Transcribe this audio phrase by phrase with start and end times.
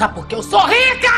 [0.00, 1.10] Sabe por que eu sou rica?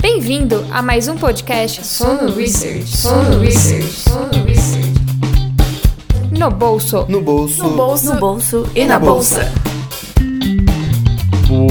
[0.00, 2.96] Bem-vindo a mais um podcast Sono Research.
[2.96, 3.84] Sono Research.
[3.84, 4.92] Sono Research.
[6.36, 7.06] No bolso.
[7.08, 7.62] No bolso.
[7.62, 9.52] No bolso, no bolso e na bolsa.
[11.46, 11.68] Bom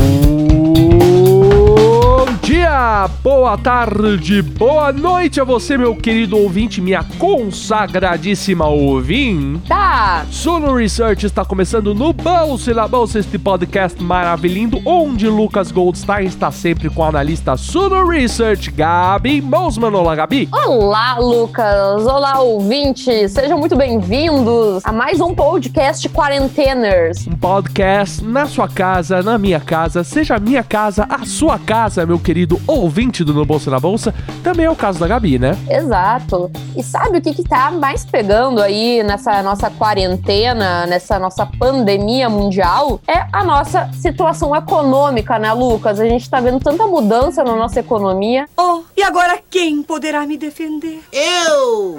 [2.44, 9.68] dia, boa tarde, boa noite a você, meu querido ouvinte, minha consagradíssima ouvinte.
[9.68, 10.26] Tá.
[10.32, 16.26] Sono Research está começando no Bolsa e na Bolsa, este podcast maravilhoso, onde Lucas Goldstein
[16.26, 19.94] está sempre com a analista Sono Research, Gabi Mosman.
[19.94, 20.48] Olá, Gabi.
[20.66, 22.06] Olá, Lucas.
[22.06, 23.34] Olá, ouvintes.
[23.34, 27.28] Sejam muito bem-vindos a mais um podcast Quarenteners.
[27.28, 32.06] Um podcast na sua casa, na minha casa, seja a minha casa, a sua casa,
[32.06, 34.14] meu querido ouvinte No Bolsa e na Bolsa.
[34.44, 35.58] Também é o caso da Gabi, né?
[35.70, 36.50] Exato.
[36.76, 42.30] E sabe o que que tá mais pegando aí nessa nossa quarentena, nessa nossa pandemia
[42.30, 43.00] mundial?
[43.08, 46.00] É a nossa situação econômica, né, Lucas?
[46.00, 48.48] A gente tá vendo tanta mudança na nossa economia.
[48.58, 51.02] Oh, e agora quem poderá me defender?
[51.12, 51.98] Eu!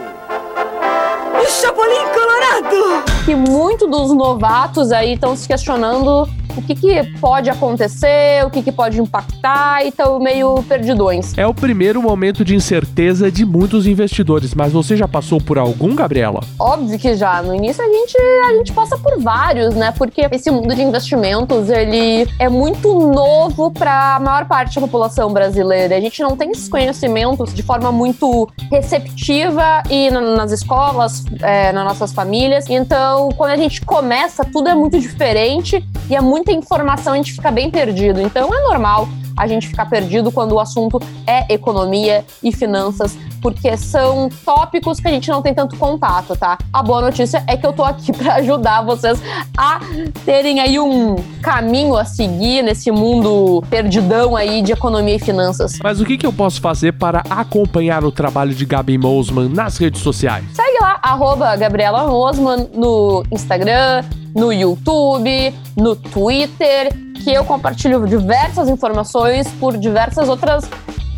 [1.40, 3.04] O Chapolin Colorado!
[3.24, 6.28] Que muito dos novatos aí estão se questionando
[6.58, 11.36] o que, que pode acontecer, o que, que pode impactar e estão meio perdidões.
[11.38, 15.94] É o primeiro momento de incerteza de muitos investidores, mas você já passou por algum,
[15.94, 16.40] Gabriela?
[16.58, 17.42] Óbvio que já.
[17.42, 19.92] No início a gente, a gente passa por vários, né?
[19.96, 25.32] Porque esse mundo de investimentos, ele é muito novo para a maior parte da população
[25.32, 25.96] brasileira.
[25.96, 31.72] A gente não tem esses conhecimentos de forma muito receptiva e na, nas escolas, é,
[31.72, 32.64] nas nossas famílias.
[32.68, 37.32] Então, quando a gente começa, tudo é muito diferente e é muita informação, a gente
[37.32, 38.20] fica bem perdido.
[38.20, 43.76] Então, é normal a gente ficar perdido quando o assunto é economia e finanças, porque
[43.76, 46.58] são tópicos que a gente não tem tanto contato, tá?
[46.72, 49.22] A boa notícia é que eu tô aqui para ajudar vocês
[49.56, 49.78] a
[50.24, 55.78] terem aí um caminho a seguir nesse mundo perdidão aí de economia e finanças.
[55.82, 59.76] Mas o que, que eu posso fazer para acompanhar o trabalho de Gabi Mosman nas
[59.76, 60.44] redes sociais?
[60.54, 64.02] Segue lá, arroba Gabriela Mosman no Instagram,
[64.38, 66.94] no YouTube, no Twitter,
[67.24, 70.68] que eu compartilho diversas informações por diversas outras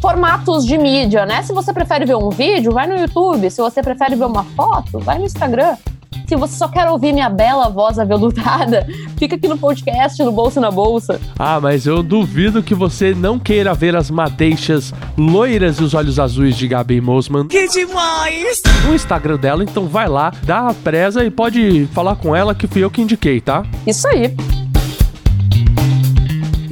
[0.00, 1.42] formatos de mídia, né?
[1.42, 3.50] Se você prefere ver um vídeo, vai no YouTube.
[3.50, 5.76] Se você prefere ver uma foto, vai no Instagram.
[6.26, 8.86] Se você só quer ouvir minha bela voz aveludada,
[9.18, 11.20] fica aqui no podcast, no Bolsa na Bolsa.
[11.38, 16.18] Ah, mas eu duvido que você não queira ver as madeixas loiras e os olhos
[16.18, 18.62] azuis de Gabi Mosman Que demais!
[18.86, 22.66] no Instagram dela, então vai lá, dá a presa e pode falar com ela que
[22.66, 23.64] fui eu que indiquei, tá?
[23.86, 24.34] Isso aí.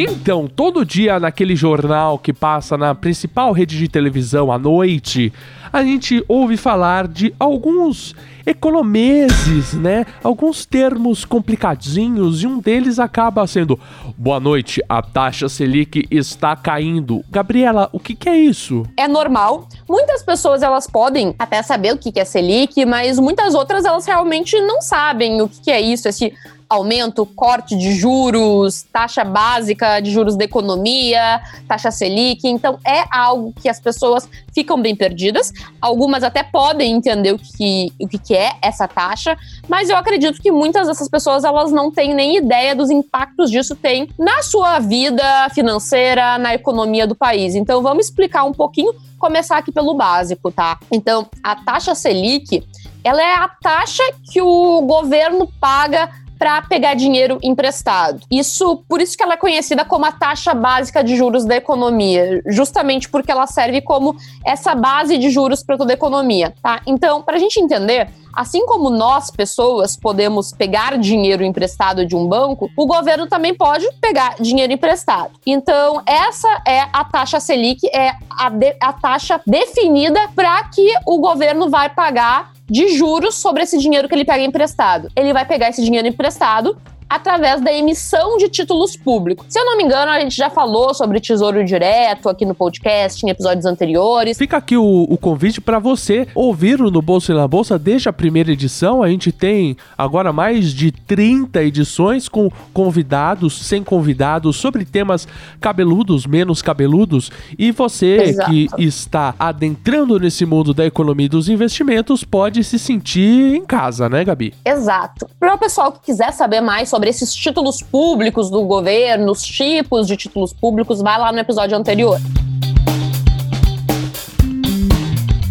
[0.00, 5.32] Então, todo dia naquele jornal que passa na principal rede de televisão à noite,
[5.72, 8.14] a gente ouve falar de alguns
[8.46, 10.06] economeses, né?
[10.22, 13.76] Alguns termos complicadinhos e um deles acaba sendo:
[14.16, 17.24] Boa noite, a taxa Selic está caindo.
[17.28, 18.84] Gabriela, o que, que é isso?
[18.96, 19.68] É normal.
[19.88, 24.06] Muitas pessoas elas podem até saber o que que é Selic, mas muitas outras elas
[24.06, 26.32] realmente não sabem o que que é isso, esse
[26.68, 32.46] aumento, corte de juros, taxa básica de juros da economia, taxa Selic.
[32.46, 35.52] Então, é algo que as pessoas ficam bem perdidas.
[35.80, 39.36] Algumas até podem entender o que, o que, é essa taxa,
[39.66, 43.74] mas eu acredito que muitas dessas pessoas elas não têm nem ideia dos impactos disso
[43.74, 47.54] tem na sua vida financeira, na economia do país.
[47.54, 50.78] Então, vamos explicar um pouquinho, começar aqui pelo básico, tá?
[50.90, 52.62] Então, a taxa Selic,
[53.02, 58.20] ela é a taxa que o governo paga para pegar dinheiro emprestado.
[58.30, 62.42] Isso, por isso que ela é conhecida como a taxa básica de juros da economia,
[62.46, 66.80] justamente porque ela serve como essa base de juros para toda a economia, tá?
[66.86, 72.26] Então, para a gente entender, assim como nós, pessoas, podemos pegar dinheiro emprestado de um
[72.26, 75.32] banco, o governo também pode pegar dinheiro emprestado.
[75.44, 81.18] Então, essa é a taxa Selic, é a, de, a taxa definida para que o
[81.18, 85.08] governo vai pagar de juros sobre esse dinheiro que ele pega emprestado.
[85.16, 86.76] Ele vai pegar esse dinheiro emprestado
[87.08, 89.46] através da emissão de títulos públicos.
[89.48, 93.24] Se eu não me engano, a gente já falou sobre Tesouro Direto aqui no podcast,
[93.24, 94.36] em episódios anteriores.
[94.36, 98.08] Fica aqui o, o convite para você ouvir o No Bolsa e na Bolsa desde
[98.08, 99.02] a primeira edição.
[99.02, 105.26] A gente tem agora mais de 30 edições com convidados, sem convidados, sobre temas
[105.60, 107.30] cabeludos, menos cabeludos.
[107.58, 108.50] E você Exato.
[108.50, 114.08] que está adentrando nesse mundo da economia e dos investimentos pode se sentir em casa,
[114.08, 114.52] né, Gabi?
[114.64, 115.28] Exato.
[115.38, 120.06] Para o pessoal que quiser saber mais sobre esses títulos públicos do governo, os tipos
[120.06, 122.18] de títulos públicos, vai lá no episódio anterior.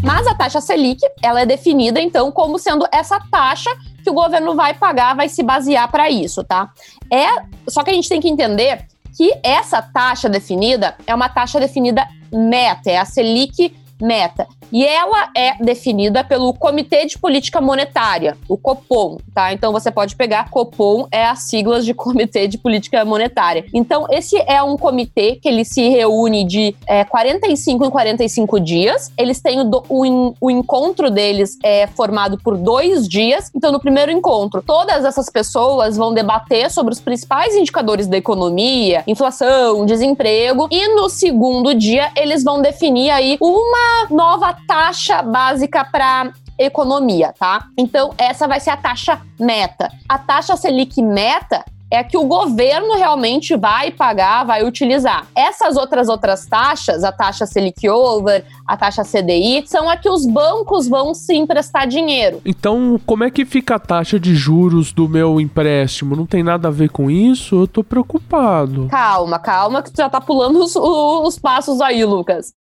[0.04, 3.70] Mas a taxa Selic, ela é definida então como sendo essa taxa
[4.04, 6.72] que o governo vai pagar, vai se basear para isso, tá?
[7.12, 7.28] É,
[7.68, 8.86] só que a gente tem que entender
[9.18, 14.48] que essa taxa definida é uma taxa definida meta, é a Selic meta.
[14.72, 19.54] E ela é definida pelo Comitê de Política Monetária, o Copom, tá?
[19.54, 23.66] Então você pode pegar Copom é as siglas de Comitê de Política Monetária.
[23.74, 29.12] Então esse é um comitê que ele se reúne de é, 45 em 45 dias.
[29.18, 33.50] Eles têm o, o, o encontro deles é formado por dois dias.
[33.56, 39.04] Então no primeiro encontro, todas essas pessoas vão debater sobre os principais indicadores da economia,
[39.08, 40.68] inflação, desemprego.
[40.72, 47.68] E no segundo dia eles vão definir aí uma nova taxa básica para economia, tá?
[47.78, 49.92] Então, essa vai ser a taxa meta.
[50.10, 55.26] A taxa Selic meta é que o governo realmente vai pagar, vai utilizar.
[55.34, 60.26] Essas outras outras taxas, a taxa Selic Over, a taxa CDI, são a que os
[60.26, 62.42] bancos vão se emprestar dinheiro.
[62.46, 66.16] Então, como é que fica a taxa de juros do meu empréstimo?
[66.16, 67.62] Não tem nada a ver com isso?
[67.62, 68.88] Eu tô preocupado.
[68.90, 72.52] Calma, calma, que tu já tá pulando os, os passos aí, Lucas.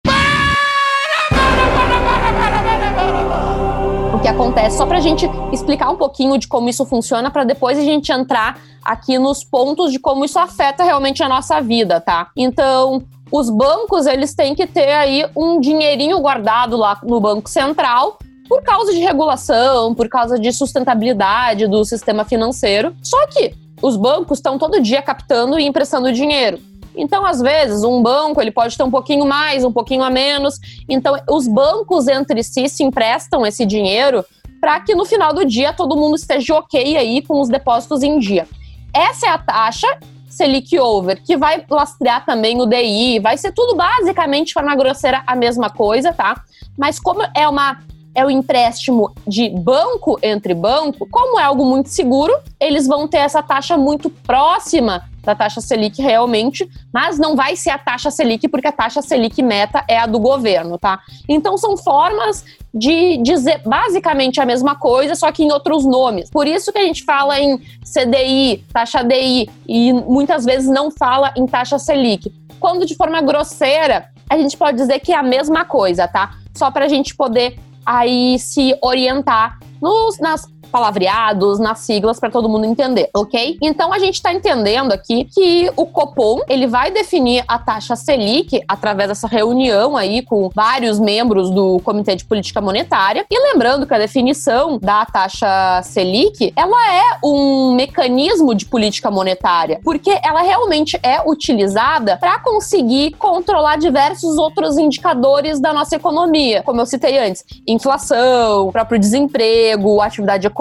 [4.15, 7.45] O que acontece, só para a gente explicar um pouquinho de como isso funciona, para
[7.45, 12.01] depois a gente entrar aqui nos pontos de como isso afeta realmente a nossa vida,
[12.01, 12.31] tá?
[12.37, 18.19] Então, os bancos, eles têm que ter aí um dinheirinho guardado lá no Banco Central
[18.49, 22.95] por causa de regulação, por causa de sustentabilidade do sistema financeiro.
[23.03, 26.59] Só que os bancos estão todo dia captando e emprestando dinheiro.
[26.97, 30.59] Então, às vezes, um banco ele pode ter um pouquinho mais, um pouquinho a menos.
[30.89, 34.25] Então, os bancos entre si se emprestam esse dinheiro
[34.61, 38.19] para que no final do dia todo mundo esteja ok aí com os depósitos em
[38.19, 38.49] dia.
[38.95, 39.87] Essa é a taxa
[40.29, 45.23] Selic Over, que vai lastrear também o DI, vai ser tudo basicamente, de forma grosseira,
[45.27, 46.43] a mesma coisa, tá?
[46.77, 47.79] Mas como é uma
[48.15, 53.19] é o empréstimo de banco entre banco, como é algo muito seguro, eles vão ter
[53.19, 58.49] essa taxa muito próxima da taxa Selic realmente, mas não vai ser a taxa Selic,
[58.49, 61.01] porque a taxa Selic meta é a do governo, tá?
[61.29, 66.31] Então são formas de dizer basicamente a mesma coisa, só que em outros nomes.
[66.31, 71.33] Por isso que a gente fala em CDI, taxa DI, e muitas vezes não fala
[71.37, 72.33] em taxa Selic.
[72.61, 76.35] Quando de forma grosseira, a gente pode dizer que é a mesma coisa, tá?
[76.55, 82.49] Só para a gente poder aí se orientar nos, nas palavreados, nas siglas para todo
[82.49, 83.59] mundo entender, ok?
[83.63, 88.63] Então a gente está entendendo aqui que o Copom ele vai definir a taxa Selic
[88.69, 93.25] através dessa reunião aí com vários membros do Comitê de Política Monetária.
[93.31, 99.81] E lembrando que a definição da taxa Selic ela é um mecanismo de política monetária,
[99.85, 106.81] porque ela realmente é utilizada para conseguir controlar diversos outros indicadores da nossa economia, como
[106.81, 110.56] eu citei antes, inflação, próprio desemprego, atividade econômica,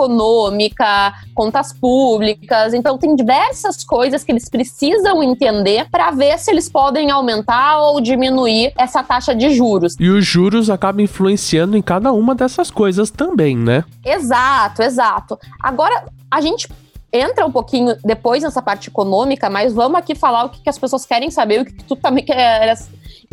[1.34, 2.74] contas públicas.
[2.74, 8.02] Então, tem diversas coisas que eles precisam entender para ver se eles podem aumentar ou
[8.02, 9.96] diminuir essa taxa de juros.
[10.00, 13.84] E os juros acabam influenciando em cada uma dessas coisas também, né?
[14.04, 15.40] Exato, exato.
[15.62, 16.68] Agora, a gente
[17.12, 20.78] entra um pouquinho depois nessa parte econômica, mas vamos aqui falar o que, que as
[20.78, 22.78] pessoas querem saber, o que, que tu também quer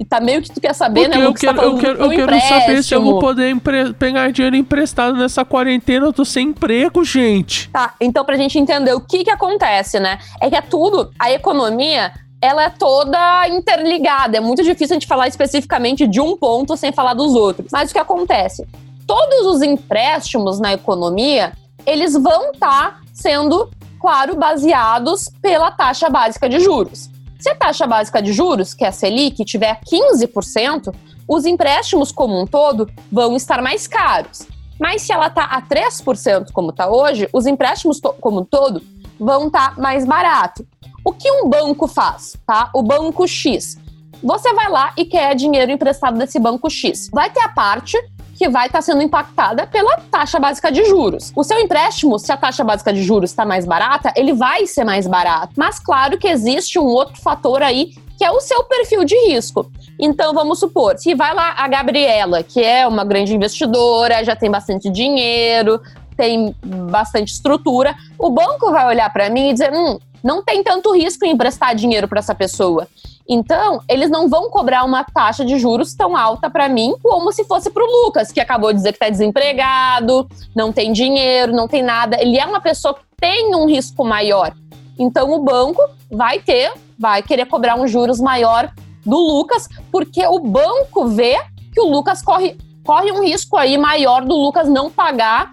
[0.03, 1.25] e tá meio que tu quer saber, Porque né?
[1.25, 3.55] Eu, quero, tá eu, quero, eu quero saber se eu vou poder
[3.97, 6.07] pegar dinheiro emprestado nessa quarentena.
[6.07, 7.71] Eu tô sem emprego, gente.
[7.71, 10.19] Tá, então pra gente entender o que que acontece, né?
[10.41, 14.37] É que é tudo, a economia ela é toda interligada.
[14.37, 17.69] É muito difícil a gente falar especificamente de um ponto sem falar dos outros.
[17.71, 18.67] Mas o que acontece?
[19.07, 21.53] Todos os empréstimos na economia,
[21.87, 27.09] eles vão estar tá sendo, claro, baseados pela taxa básica de juros.
[27.43, 30.95] Se a taxa básica de juros, que é a Selic, tiver 15%,
[31.27, 34.47] os empréstimos como um todo vão estar mais caros.
[34.79, 38.81] Mas se ela está a 3%, como está hoje, os empréstimos como um todo
[39.19, 40.65] vão estar tá mais barato.
[41.05, 42.71] O que um banco faz, tá?
[42.73, 43.77] O banco X.
[44.23, 47.11] Você vai lá e quer dinheiro emprestado desse banco X.
[47.13, 47.99] Vai ter a parte
[48.43, 51.33] que vai estar tá sendo impactada pela taxa básica de juros.
[51.37, 54.83] O seu empréstimo, se a taxa básica de juros está mais barata, ele vai ser
[54.83, 55.53] mais barato.
[55.57, 59.71] Mas claro que existe um outro fator aí que é o seu perfil de risco.
[59.99, 64.51] Então, vamos supor, se vai lá a Gabriela, que é uma grande investidora, já tem
[64.51, 65.81] bastante dinheiro,
[66.17, 70.93] tem bastante estrutura, o banco vai olhar para mim e dizer: hum, não tem tanto
[70.93, 72.89] risco em emprestar dinheiro para essa pessoa.
[73.29, 77.45] Então, eles não vão cobrar uma taxa de juros tão alta para mim como se
[77.45, 81.69] fosse para o Lucas, que acabou de dizer que está desempregado, não tem dinheiro, não
[81.69, 82.21] tem nada.
[82.21, 84.53] Ele é uma pessoa que tem um risco maior.
[84.99, 88.71] Então, o banco vai ter, vai querer cobrar um juros maior
[89.05, 91.39] do Lucas, porque o banco vê
[91.73, 95.53] que o Lucas corre corre um risco aí maior do Lucas não pagar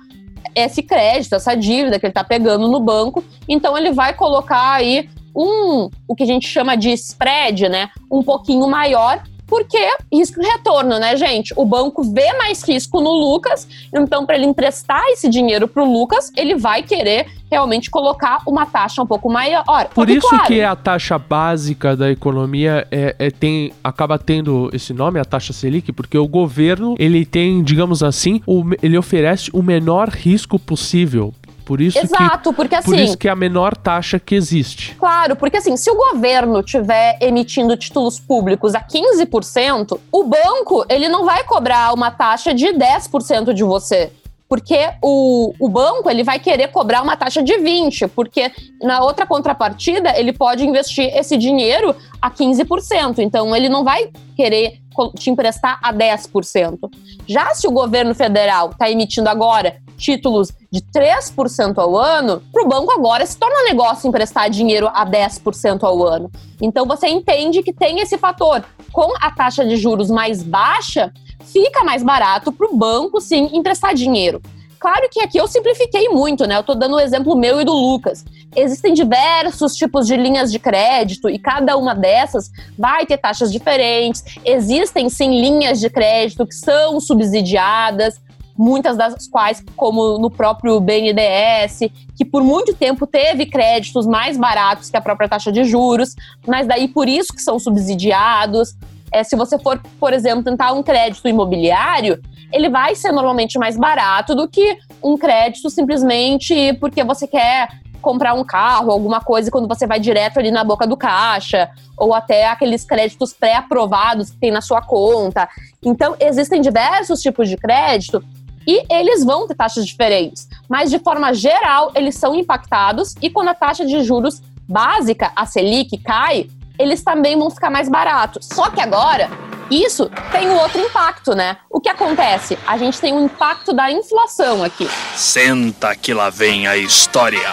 [0.55, 3.23] esse crédito, essa dívida que ele está pegando no banco.
[3.47, 5.09] Então ele vai colocar aí
[5.39, 7.89] um, o que a gente chama de spread, né?
[8.11, 9.79] Um pouquinho maior porque
[10.13, 11.53] risco retorno, né, gente?
[11.57, 15.91] O banco vê mais risco no Lucas, então para ele emprestar esse dinheiro para o
[15.91, 19.87] Lucas, ele vai querer realmente colocar uma taxa um pouco maior.
[19.87, 24.93] Por isso claro, que a taxa básica da economia é, é, tem, acaba tendo esse
[24.93, 29.63] nome, a taxa Selic, porque o governo ele tem, digamos assim, o, ele oferece o
[29.63, 31.33] menor risco possível
[31.69, 32.89] por isso Exato, que, porque assim.
[32.89, 34.95] Por isso que é a menor taxa que existe.
[34.95, 41.07] Claro, porque assim, se o governo tiver emitindo títulos públicos a 15%, o banco ele
[41.07, 44.11] não vai cobrar uma taxa de 10% de você
[44.47, 49.27] porque o, o banco ele vai querer cobrar uma taxa de 20, porque na outra
[49.27, 54.79] contrapartida ele pode investir esse dinheiro a 15%, então ele não vai querer
[55.15, 56.79] te emprestar a 10%.
[57.27, 62.67] Já se o governo federal está emitindo agora títulos de 3% ao ano, para o
[62.67, 66.31] banco agora se torna negócio emprestar dinheiro a 10% ao ano.
[66.61, 68.63] Então você entende que tem esse fator.
[68.91, 71.13] Com a taxa de juros mais baixa,
[71.43, 74.41] fica mais barato para o banco, sim, emprestar dinheiro.
[74.79, 76.55] Claro que aqui eu simplifiquei muito, né?
[76.55, 78.23] Eu estou dando o um exemplo meu e do Lucas.
[78.55, 84.23] Existem diversos tipos de linhas de crédito e cada uma dessas vai ter taxas diferentes.
[84.45, 88.21] Existem sim linhas de crédito que são subsidiadas
[88.59, 94.89] muitas das quais, como no próprio BNDES, que por muito tempo teve créditos mais baratos
[94.89, 96.13] que a própria taxa de juros,
[96.45, 98.75] mas daí por isso que são subsidiados.
[99.13, 103.77] É, se você for, por exemplo, tentar um crédito imobiliário, ele vai ser normalmente mais
[103.77, 107.69] barato do que um crédito simplesmente porque você quer
[108.01, 112.13] comprar um carro, alguma coisa, quando você vai direto ali na boca do caixa, ou
[112.13, 115.47] até aqueles créditos pré-aprovados que tem na sua conta.
[115.83, 118.23] Então, existem diversos tipos de crédito
[118.69, 123.47] e eles vão ter taxas diferentes, mas de forma geral eles são impactados e quando
[123.47, 126.47] a taxa de juros básica, a Selic, cai,
[126.77, 128.47] eles também vão ficar mais baratos.
[128.53, 129.27] Só que agora,
[129.71, 131.57] isso tem um outro impacto, né?
[131.67, 132.59] O que acontece?
[132.67, 134.87] A gente tem um impacto da inflação aqui.
[135.15, 137.51] Senta que lá vem a história.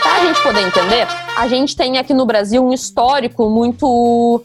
[0.00, 4.44] Para a gente poder entender, a gente tem aqui no Brasil um histórico muito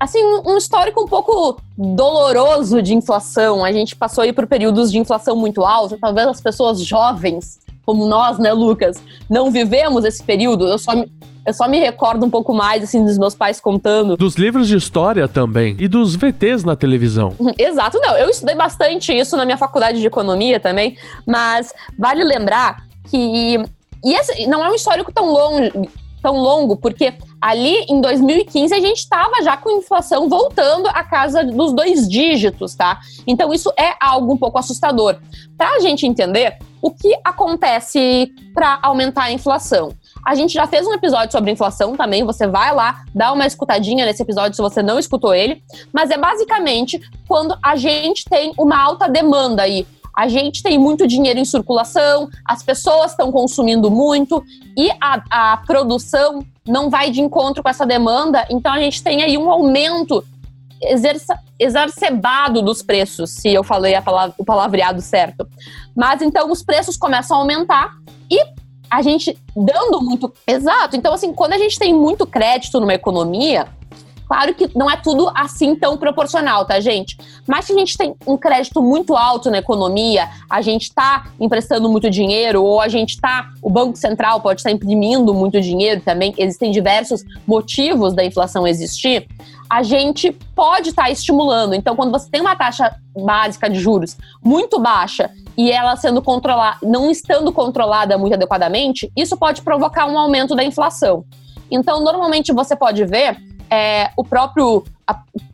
[0.00, 3.62] assim, um histórico um pouco doloroso de inflação.
[3.62, 8.06] A gente passou aí por períodos de inflação muito alta, talvez as pessoas jovens, como
[8.06, 10.66] nós, né, Lucas, não vivemos esse período.
[10.66, 11.12] Eu só me,
[11.46, 14.16] eu só me recordo um pouco mais, assim, dos meus pais contando.
[14.16, 15.76] Dos livros de história também.
[15.78, 17.34] E dos VTs na televisão.
[17.58, 18.16] Exato, não.
[18.16, 20.96] Eu estudei bastante isso na minha faculdade de economia também.
[21.26, 23.62] Mas vale lembrar que.
[24.02, 28.80] E esse não é um histórico tão longo, tão longo, porque ali em 2015 a
[28.80, 33.00] gente estava já com inflação voltando à casa dos dois dígitos, tá?
[33.26, 35.16] Então isso é algo um pouco assustador.
[35.56, 39.92] Para a gente entender o que acontece para aumentar a inflação.
[40.24, 44.04] A gente já fez um episódio sobre inflação também, você vai lá, dá uma escutadinha
[44.04, 45.62] nesse episódio se você não escutou ele,
[45.92, 49.86] mas é basicamente quando a gente tem uma alta demanda aí
[50.16, 54.42] a gente tem muito dinheiro em circulação, as pessoas estão consumindo muito
[54.76, 59.22] e a, a produção não vai de encontro com essa demanda, então a gente tem
[59.22, 60.24] aí um aumento
[61.58, 65.46] exacerbado dos preços, se eu falei palavra, o palavreado certo.
[65.94, 67.92] Mas então os preços começam a aumentar
[68.30, 68.40] e
[68.90, 70.32] a gente dando muito.
[70.46, 70.96] Exato.
[70.96, 73.68] Então, assim, quando a gente tem muito crédito numa economia,
[74.30, 77.18] Claro que não é tudo assim tão proporcional, tá, gente?
[77.48, 81.90] Mas se a gente tem um crédito muito alto na economia, a gente está emprestando
[81.90, 83.50] muito dinheiro, ou a gente está.
[83.60, 89.26] O Banco Central pode estar imprimindo muito dinheiro também, existem diversos motivos da inflação existir.
[89.68, 91.74] A gente pode estar tá estimulando.
[91.74, 92.94] Então, quando você tem uma taxa
[93.24, 99.36] básica de juros muito baixa e ela sendo controlada, não estando controlada muito adequadamente, isso
[99.36, 101.24] pode provocar um aumento da inflação.
[101.68, 104.84] Então, normalmente você pode ver é, o próprio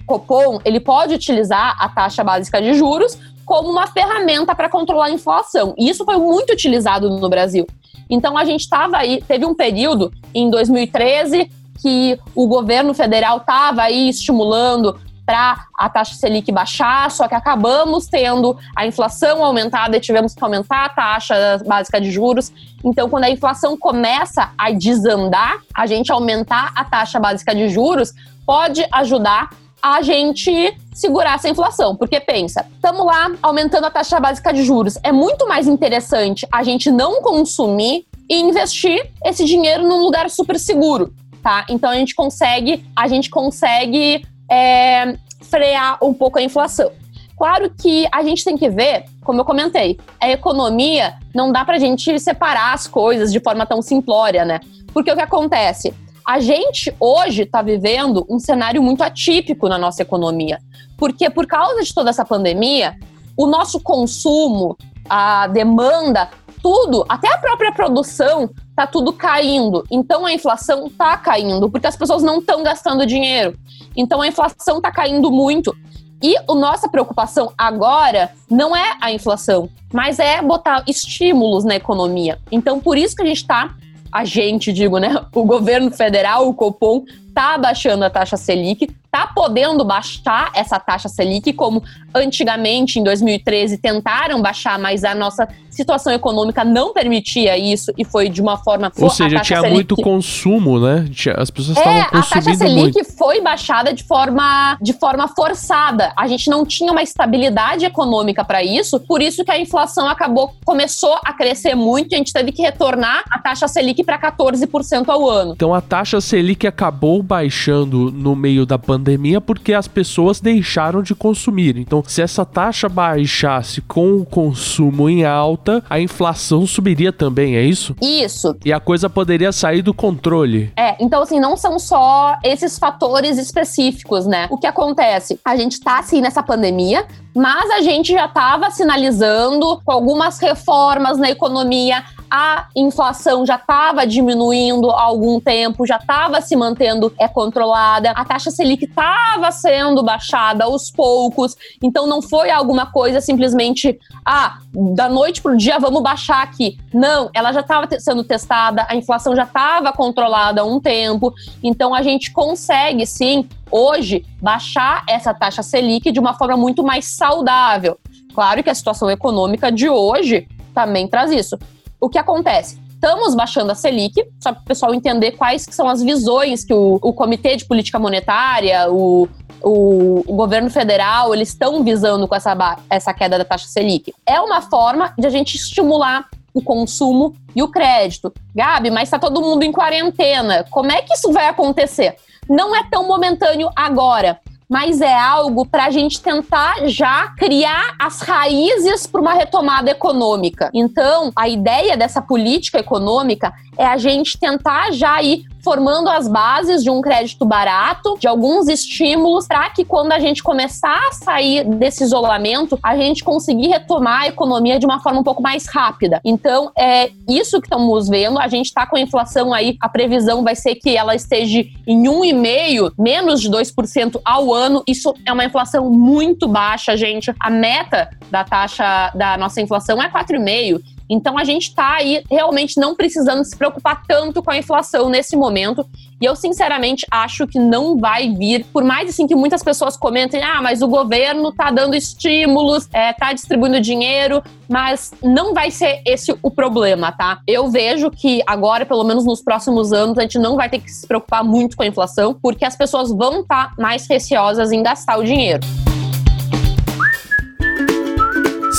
[0.06, 5.11] Copom ele pode utilizar a taxa básica de juros como uma ferramenta para controlar a
[5.11, 5.75] inflação.
[5.78, 7.66] E isso foi muito utilizado no Brasil.
[8.08, 13.82] Então a gente estava aí, teve um período em 2013 que o governo federal estava
[13.82, 20.00] aí estimulando para a taxa Selic baixar, só que acabamos tendo a inflação aumentada e
[20.00, 22.52] tivemos que aumentar a taxa básica de juros.
[22.85, 28.12] Então, quando a inflação começa a desandar, a gente aumentar a taxa básica de juros
[28.47, 29.50] pode ajudar
[29.83, 31.97] a gente segurar essa inflação.
[31.97, 34.97] Porque pensa, estamos lá aumentando a taxa básica de juros.
[35.02, 40.59] É muito mais interessante a gente não consumir e investir esse dinheiro num lugar super
[40.59, 41.64] seguro, tá?
[41.68, 46.91] Então a gente consegue, a gente consegue é, frear um pouco a inflação.
[47.37, 51.79] Claro que a gente tem que ver, como eu comentei, a economia não dá pra
[51.79, 54.59] gente separar as coisas de forma tão simplória, né?
[54.93, 55.93] Porque o que acontece?
[56.26, 60.59] A gente hoje está vivendo um cenário muito atípico na nossa economia.
[60.97, 62.97] Porque por causa de toda essa pandemia,
[63.37, 64.76] o nosso consumo,
[65.09, 66.31] a demanda,
[66.66, 69.85] tudo, até a própria produção, tá tudo caindo.
[69.88, 73.56] Então a inflação tá caindo, porque as pessoas não estão gastando dinheiro.
[73.96, 75.73] Então a inflação tá caindo muito.
[76.20, 82.37] E a nossa preocupação agora não é a inflação, mas é botar estímulos na economia.
[82.50, 83.76] Então, por isso que a gente está,
[84.11, 85.25] a gente, digo, né?
[85.32, 87.04] O governo federal, o Copom,
[87.37, 91.83] está abaixando a taxa Selic, está podendo baixar essa taxa Selic, como
[92.14, 98.31] antigamente, em 2013, tentaram baixar, mas a nossa situação econômica não permitia isso e foi
[98.31, 98.90] de uma forma...
[98.99, 99.75] Ou seja, tinha Selic...
[99.75, 101.07] muito consumo, né?
[101.37, 103.12] As pessoas estavam é, consumindo a taxa Selic muito.
[103.12, 106.12] foi baixada de forma, de forma forçada.
[106.16, 110.55] A gente não tinha uma estabilidade econômica para isso, por isso que a inflação acabou,
[110.64, 115.09] começou a crescer muito e a gente teve que retornar a taxa Selic para 14%
[115.09, 115.52] ao ano.
[115.52, 121.14] Então a taxa Selic acabou baixando no meio da pandemia porque as pessoas deixaram de
[121.14, 121.76] consumir.
[121.76, 127.62] Então, se essa taxa baixasse com o consumo em alta, a inflação subiria também, é
[127.62, 127.95] isso?
[128.00, 128.56] Isso.
[128.64, 130.73] E a coisa poderia sair do controle.
[130.76, 134.47] É, então assim, não são só esses fatores específicos, né?
[134.50, 135.38] O que acontece?
[135.45, 141.18] A gente tá assim nessa pandemia, mas a gente já estava sinalizando com algumas reformas
[141.18, 142.02] na economia,
[142.38, 148.26] a inflação já estava diminuindo há algum tempo, já estava se mantendo é, controlada, a
[148.26, 154.59] taxa Selic estava sendo baixada aos poucos, então não foi alguma coisa simplesmente, ah,
[154.95, 156.78] da noite para o dia vamos baixar aqui.
[156.93, 161.95] Não, ela já estava sendo testada, a inflação já estava controlada há um tempo, então
[161.95, 167.99] a gente consegue sim, hoje, baixar essa taxa Selic de uma forma muito mais saudável.
[168.35, 171.59] Claro que a situação econômica de hoje também traz isso.
[172.00, 172.79] O que acontece?
[172.91, 176.99] Estamos baixando a Selic, só para o pessoal entender quais são as visões que o,
[177.03, 179.29] o Comitê de Política Monetária, o,
[179.62, 182.57] o, o, governo federal, eles estão visando com essa,
[182.88, 184.14] essa queda da taxa Selic.
[184.27, 188.33] É uma forma de a gente estimular o consumo e o crédito.
[188.55, 190.64] Gabi, mas está todo mundo em quarentena.
[190.70, 192.16] Como é que isso vai acontecer?
[192.49, 198.20] Não é tão momentâneo agora mas é algo para a gente tentar já criar as
[198.20, 200.70] raízes para uma retomada econômica.
[200.74, 206.85] Então, a ideia dessa política econômica é a gente tentar já ir formando as bases
[206.85, 211.65] de um crédito barato, de alguns estímulos, para que quando a gente começar a sair
[211.65, 216.21] desse isolamento, a gente conseguir retomar a economia de uma forma um pouco mais rápida.
[216.25, 218.39] Então, é isso que estamos vendo.
[218.39, 222.05] A gente está com a inflação aí, a previsão vai ser que ela esteja em
[222.05, 224.85] 1,5%, menos de 2% ao ano.
[224.87, 227.35] Isso é uma inflação muito baixa, gente.
[227.41, 230.95] A meta da taxa da nossa inflação é 4,5%.
[231.09, 235.37] Então a gente está aí realmente não precisando se preocupar tanto com a inflação nesse
[235.37, 235.87] momento.
[236.21, 240.42] E eu sinceramente acho que não vai vir, por mais assim que muitas pessoas comentem,
[240.42, 246.35] ah, mas o governo está dando estímulos, é, distribuindo dinheiro, mas não vai ser esse
[246.42, 247.40] o problema, tá?
[247.47, 250.90] Eu vejo que agora, pelo menos nos próximos anos, a gente não vai ter que
[250.90, 254.83] se preocupar muito com a inflação, porque as pessoas vão estar tá mais receosas em
[254.83, 255.61] gastar o dinheiro.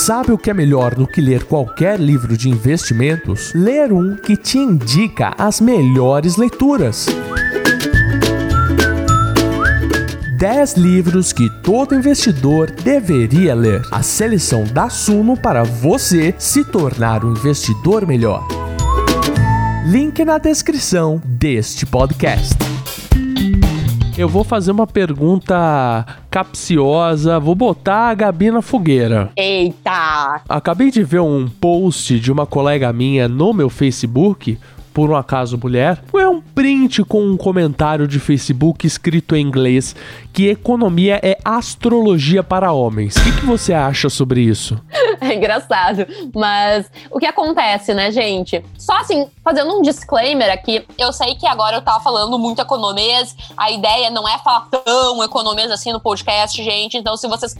[0.07, 3.51] Sabe o que é melhor do que ler qualquer livro de investimentos?
[3.53, 7.07] Ler um que te indica as melhores leituras.
[10.39, 13.81] 10 livros que todo investidor deveria ler.
[13.91, 18.47] A seleção da Suno para você se tornar um investidor melhor.
[19.87, 22.55] Link na descrição deste podcast.
[24.17, 29.29] Eu vou fazer uma pergunta capciosa, vou botar a Gabi na fogueira.
[29.37, 30.41] Eita!
[30.49, 34.57] Acabei de ver um post de uma colega minha no meu Facebook
[34.91, 39.95] por um acaso mulher, é um print com um comentário de Facebook escrito em inglês
[40.33, 43.15] que economia é astrologia para homens.
[43.15, 44.81] O que, que você acha sobre isso?
[45.31, 48.63] É engraçado, mas o que acontece, né, gente?
[48.77, 53.35] Só assim, fazendo um disclaimer aqui, eu sei que agora eu tava falando muito economês,
[53.57, 57.55] a ideia não é falar tão economês assim no podcast, gente, então se vocês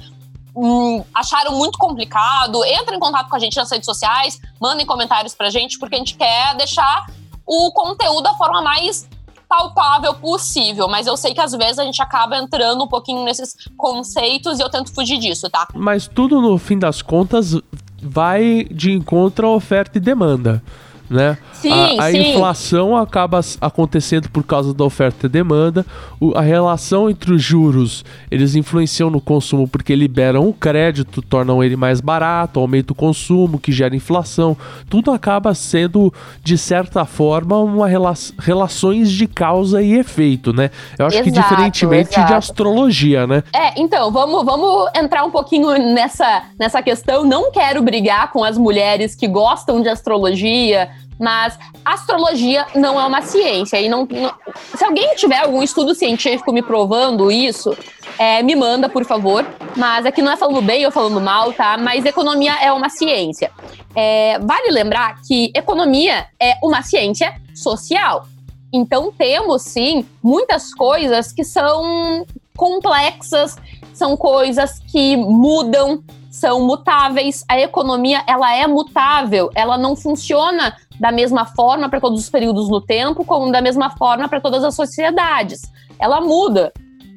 [0.56, 5.36] hum, acharam muito complicado, entrem em contato com a gente nas redes sociais, mandem comentários
[5.36, 7.06] pra gente, porque a gente quer deixar
[7.45, 9.08] o conteúdo da forma mais
[9.47, 13.55] palpável possível, mas eu sei que às vezes a gente acaba entrando um pouquinho nesses
[13.77, 15.67] conceitos e eu tento fugir disso, tá?
[15.73, 17.55] Mas tudo no fim das contas
[18.01, 20.62] vai de encontro à oferta e demanda.
[21.09, 21.37] Né?
[21.53, 22.31] Sim, a, a sim.
[22.31, 25.85] inflação acaba acontecendo por causa da oferta e demanda.
[26.19, 31.63] O- a relação entre os juros, eles influenciam no consumo porque liberam o crédito, tornam
[31.63, 34.55] ele mais barato, aumenta o consumo, que gera inflação.
[34.89, 40.69] Tudo acaba sendo, de certa forma, uma rela relações de causa e efeito, né?
[40.97, 42.33] Eu acho que Exato, diferentemente de exato.
[42.33, 43.43] astrologia, né?
[43.53, 47.23] É, então, vamos, vamos entrar um pouquinho nessa, nessa questão.
[47.25, 50.89] Não quero brigar com as mulheres que gostam de astrologia,
[51.19, 53.79] mas astrologia não é uma ciência.
[53.79, 54.33] E não, não-
[54.75, 57.75] se alguém tiver algum estudo científico me provando isso,
[58.17, 59.45] é, me manda, por favor.
[59.75, 61.77] Mas aqui não é falando bem ou falando mal, tá?
[61.77, 63.51] Mas economia é uma ciência.
[63.95, 68.27] É, vale lembrar que economia é uma ciência social.
[68.71, 73.55] Então temos sim muitas coisas que são complexas,
[73.93, 77.43] são coisas que mudam, são mutáveis.
[77.47, 82.69] A economia, ela é mutável, ela não funciona da mesma forma para todos os períodos
[82.69, 85.61] no tempo, como da mesma forma para todas as sociedades.
[85.99, 86.71] Ela muda.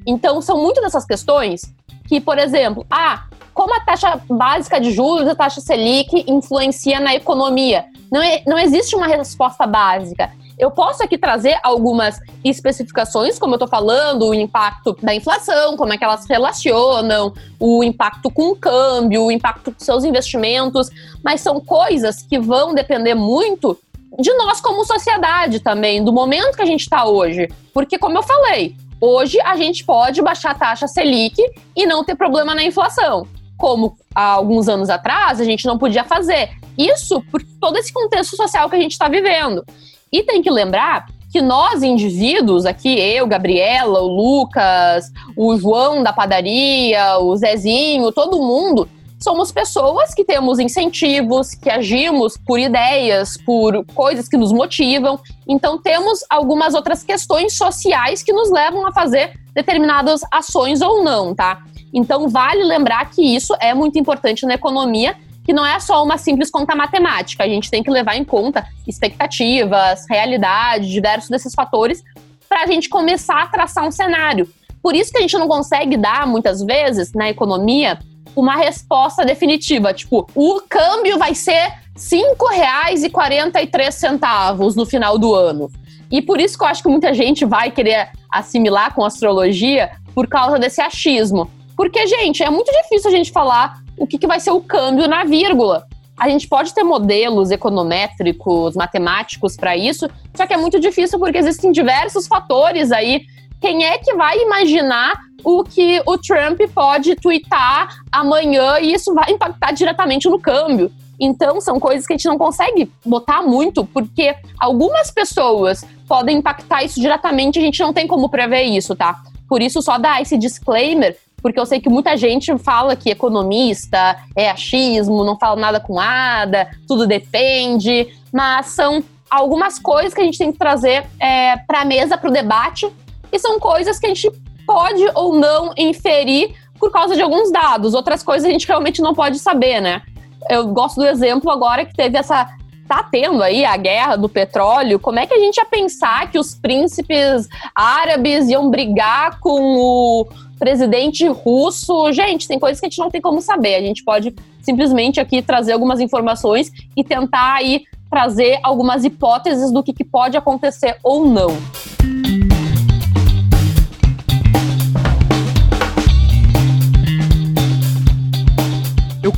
[0.05, 1.61] Então, são muitas dessas questões
[2.07, 7.13] que, por exemplo, ah, como a taxa básica de juros, a taxa Selic influencia na
[7.13, 7.85] economia?
[8.11, 10.31] Não, é, não existe uma resposta básica.
[10.61, 15.91] Eu posso aqui trazer algumas especificações, como eu tô falando, o impacto da inflação, como
[15.91, 20.91] é que elas se relacionam, o impacto com o câmbio, o impacto com seus investimentos,
[21.23, 23.75] mas são coisas que vão depender muito
[24.19, 27.49] de nós como sociedade também, do momento que a gente está hoje.
[27.73, 31.41] Porque, como eu falei, hoje a gente pode baixar a taxa Selic
[31.75, 33.25] e não ter problema na inflação.
[33.57, 36.51] Como há alguns anos atrás a gente não podia fazer.
[36.77, 39.65] Isso por todo esse contexto social que a gente está vivendo.
[40.13, 46.11] E tem que lembrar que nós, indivíduos, aqui, eu, Gabriela, o Lucas, o João da
[46.11, 53.85] padaria, o Zezinho, todo mundo, somos pessoas que temos incentivos, que agimos por ideias, por
[53.95, 55.17] coisas que nos motivam.
[55.47, 61.33] Então, temos algumas outras questões sociais que nos levam a fazer determinadas ações ou não,
[61.33, 61.63] tá?
[61.93, 66.17] Então, vale lembrar que isso é muito importante na economia, que não é só uma
[66.17, 67.43] simples conta matemática.
[67.43, 72.03] A gente tem que levar em conta expectativas, realidade, diversos desses fatores,
[72.47, 74.47] para a gente começar a traçar um cenário.
[74.81, 77.99] Por isso que a gente não consegue dar, muitas vezes, na economia,
[78.35, 79.93] uma resposta definitiva.
[79.93, 85.71] Tipo, o câmbio vai ser R$ 5,43 no final do ano.
[86.11, 90.27] E por isso que eu acho que muita gente vai querer assimilar com astrologia por
[90.27, 91.49] causa desse achismo.
[91.75, 95.07] Porque, gente, é muito difícil a gente falar o que, que vai ser o câmbio
[95.07, 95.85] na vírgula.
[96.17, 101.37] A gente pode ter modelos econométricos, matemáticos para isso, só que é muito difícil porque
[101.37, 103.21] existem diversos fatores aí.
[103.61, 109.31] Quem é que vai imaginar o que o Trump pode twittar amanhã e isso vai
[109.31, 110.91] impactar diretamente no câmbio?
[111.19, 116.83] Então, são coisas que a gente não consegue botar muito, porque algumas pessoas podem impactar
[116.83, 119.21] isso diretamente, a gente não tem como prever isso, tá?
[119.47, 124.17] Por isso, só dar esse disclaimer, porque eu sei que muita gente fala que economista
[124.35, 130.23] é achismo, não fala nada com nada, tudo depende, mas são algumas coisas que a
[130.23, 132.91] gente tem que trazer é, para a mesa, para o debate,
[133.31, 134.29] e são coisas que a gente
[134.65, 137.93] pode ou não inferir por causa de alguns dados.
[137.93, 140.01] Outras coisas a gente realmente não pode saber, né?
[140.49, 142.47] Eu gosto do exemplo agora que teve essa.
[142.87, 144.99] Tá tendo aí a guerra do petróleo.
[144.99, 150.27] Como é que a gente ia pensar que os príncipes árabes iam brigar com o
[150.59, 152.11] presidente russo?
[152.11, 153.75] Gente, tem coisas que a gente não tem como saber.
[153.75, 159.81] A gente pode simplesmente aqui trazer algumas informações e tentar aí trazer algumas hipóteses do
[159.81, 161.57] que, que pode acontecer ou não.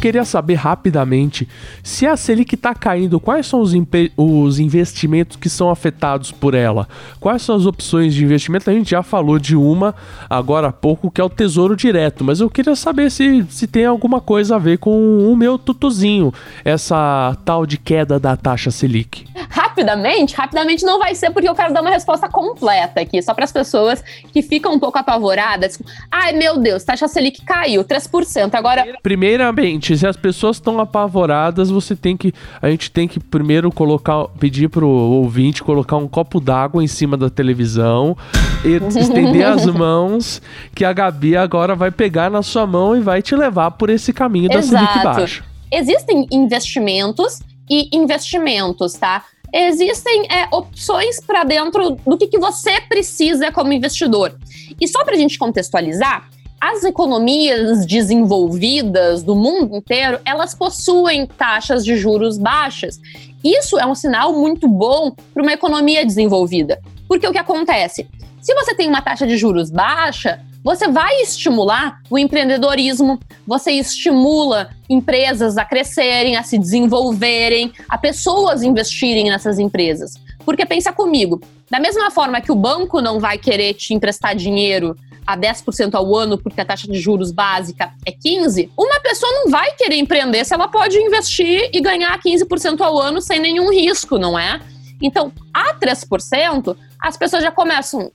[0.03, 1.47] Queria saber rapidamente
[1.81, 3.71] se a Selic está caindo, quais são os,
[4.17, 6.89] os investimentos que são afetados por ela?
[7.21, 8.69] Quais são as opções de investimento?
[8.69, 9.95] A gente já falou de uma
[10.29, 13.85] agora há pouco, que é o Tesouro Direto, mas eu queria saber se, se tem
[13.85, 16.33] alguma coisa a ver com o meu tutuzinho,
[16.65, 19.25] essa tal de queda da taxa Selic.
[19.49, 23.45] Rapidamente, rapidamente não vai ser porque eu quero dar uma resposta completa aqui, só para
[23.45, 25.79] as pessoas que ficam um pouco apavoradas.
[26.11, 28.53] Ai, meu Deus, taxa Selic caiu 3%.
[28.53, 32.33] Agora, Primeiramente, se as pessoas estão apavoradas, você tem que.
[32.61, 34.27] A gente tem que primeiro colocar.
[34.39, 38.17] pedir pro ouvinte colocar um copo d'água em cima da televisão,
[38.63, 40.41] e estender as mãos,
[40.73, 44.13] que a Gabi agora vai pegar na sua mão e vai te levar por esse
[44.13, 45.43] caminho da Selic baixa.
[45.71, 49.23] existem investimentos e investimentos, tá?
[49.53, 54.35] Existem é, opções para dentro do que, que você precisa como investidor.
[54.81, 56.27] E só para a gente contextualizar,
[56.63, 63.01] as economias desenvolvidas do mundo inteiro, elas possuem taxas de juros baixas.
[63.43, 66.79] Isso é um sinal muito bom para uma economia desenvolvida.
[67.05, 68.07] Porque o que acontece?
[68.41, 74.69] Se você tem uma taxa de juros baixa, você vai estimular o empreendedorismo, você estimula
[74.89, 80.13] empresas a crescerem, a se desenvolverem, a pessoas investirem nessas empresas.
[80.45, 84.95] Porque pensa comigo, da mesma forma que o banco não vai querer te emprestar dinheiro
[85.25, 89.49] a 10% ao ano, porque a taxa de juros básica é 15%, uma pessoa não
[89.49, 94.17] vai querer empreender se ela pode investir e ganhar 15% ao ano sem nenhum risco,
[94.17, 94.59] não é?
[95.01, 98.11] Então, a 3%, as pessoas já começam.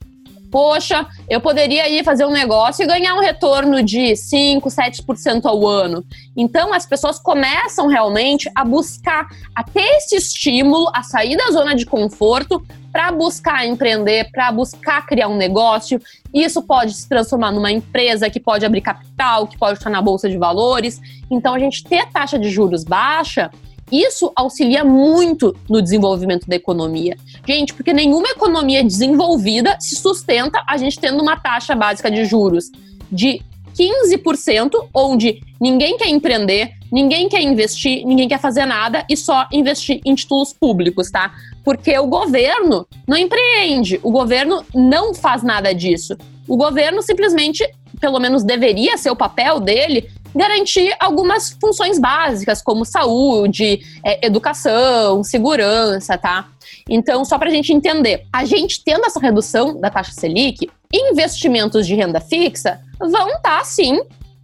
[0.51, 5.67] Poxa, eu poderia ir fazer um negócio e ganhar um retorno de 5, 7% ao
[5.67, 6.05] ano.
[6.37, 11.75] Então, as pessoas começam realmente a buscar, a ter esse estímulo, a sair da zona
[11.75, 16.01] de conforto para buscar empreender, para buscar criar um negócio.
[16.33, 20.29] Isso pode se transformar numa empresa que pode abrir capital, que pode estar na bolsa
[20.29, 21.01] de valores.
[21.31, 23.51] Então, a gente ter taxa de juros baixa
[23.91, 27.17] isso auxilia muito no desenvolvimento da economia.
[27.47, 32.71] Gente, porque nenhuma economia desenvolvida se sustenta a gente tendo uma taxa básica de juros
[33.11, 33.41] de
[33.79, 40.01] 15%, onde ninguém quer empreender, ninguém quer investir, ninguém quer fazer nada e só investir
[40.05, 41.33] em títulos públicos, tá?
[41.65, 46.17] Porque o governo não empreende, o governo não faz nada disso.
[46.49, 47.63] O governo simplesmente,
[48.01, 55.25] pelo menos deveria ser o papel dele, garantir algumas funções básicas, como saúde, é, educação,
[55.25, 56.49] segurança, tá?
[56.89, 61.87] Então, só para a gente entender, a gente tendo essa redução da taxa Selic, investimentos
[61.87, 64.01] de renda fixa vão estar, tá, sim,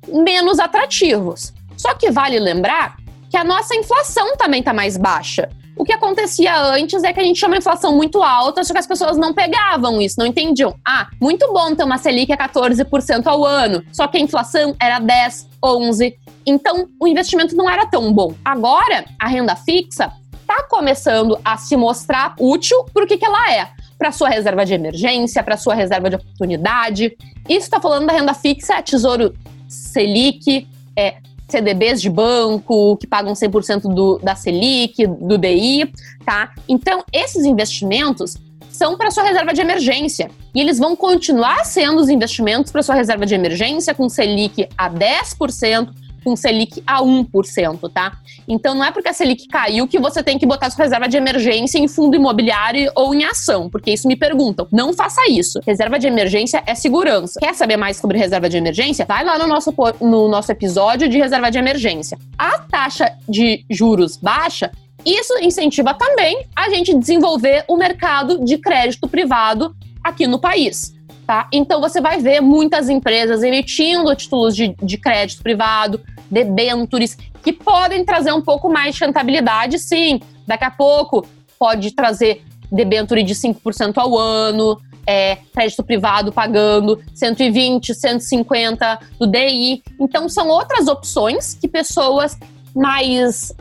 [0.09, 1.54] menos atrativos.
[1.76, 2.96] Só que vale lembrar
[3.30, 5.48] que a nossa inflação também está mais baixa.
[5.76, 8.78] O que acontecia antes é que a gente tinha uma inflação muito alta, só que
[8.78, 10.74] as pessoas não pegavam isso, não entendiam.
[10.87, 15.00] Ah, muito bom ter uma Selic a 14% ao ano, só que a inflação era
[15.00, 16.16] 10, 11.
[16.46, 18.35] Então, o investimento não era tão bom.
[18.44, 23.68] Agora, a renda fixa está começando a se mostrar útil por que ela é.
[23.98, 27.16] Para sua reserva de emergência, para sua reserva de oportunidade.
[27.48, 29.35] Isso está falando da renda fixa, Tesouro
[29.68, 31.16] Selic, é,
[31.48, 35.90] CDBs de banco que pagam 100% do, da Selic, do DI,
[36.24, 36.53] tá?
[36.68, 38.37] Então, esses investimentos
[38.85, 40.31] são para sua reserva de emergência.
[40.55, 44.90] E eles vão continuar sendo os investimentos para sua reserva de emergência com Selic a
[44.90, 45.88] 10%,
[46.23, 48.12] com Selic a 1%, tá?
[48.47, 51.16] Então não é porque a Selic caiu que você tem que botar sua reserva de
[51.16, 54.68] emergência em fundo imobiliário ou em ação, porque isso me perguntam.
[54.70, 55.61] Não faça isso.
[55.66, 57.40] Reserva de emergência é segurança.
[57.40, 59.07] Quer saber mais sobre reserva de emergência?
[59.07, 62.18] Vai lá no nosso, no nosso episódio de reserva de emergência.
[62.37, 64.70] A taxa de juros baixa
[65.05, 70.95] isso incentiva também a gente desenvolver o mercado de crédito privado aqui no país.
[71.27, 71.49] Tá?
[71.51, 78.05] Então você vai ver muitas empresas emitindo títulos de, de crédito privado, debentures, que podem
[78.05, 80.21] trazer um pouco mais de rentabilidade, sim.
[80.47, 81.27] Daqui a pouco
[81.59, 89.83] pode trazer debenture de 5% ao ano, é, crédito privado pagando 120, 150 do DI.
[90.01, 92.38] Então, são outras opções que pessoas
[92.75, 93.55] mais.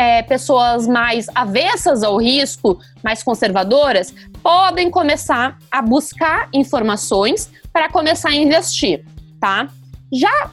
[0.00, 8.30] É, pessoas mais avessas ao risco, mais conservadoras, podem começar a buscar informações para começar
[8.30, 9.04] a investir,
[9.38, 9.68] tá?
[10.10, 10.52] Já